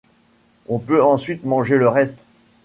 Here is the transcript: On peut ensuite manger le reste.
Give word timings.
On 0.67 0.79
peut 0.79 1.03
ensuite 1.03 1.43
manger 1.45 1.77
le 1.77 1.87
reste. 1.87 2.17